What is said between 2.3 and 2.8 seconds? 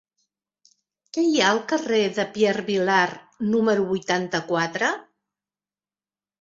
Pierre